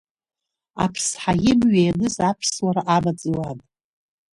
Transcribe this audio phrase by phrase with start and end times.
[0.83, 3.57] Аԥсҳа имҩа ианыз аԥсуара амаҵ иуан.